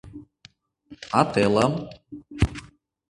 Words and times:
А 1.19 1.21
телым? 1.33 1.73